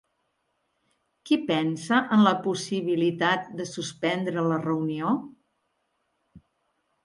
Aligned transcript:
Qui 1.29 1.37
pensa 1.51 1.99
en 2.17 2.23
la 2.29 2.33
possibilitat 2.47 3.53
de 3.61 3.69
suspendre 3.75 4.49
la 4.51 4.61
reunió? 4.67 5.15